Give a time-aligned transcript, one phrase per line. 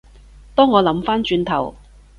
[0.55, 1.75] 當我諗返轉頭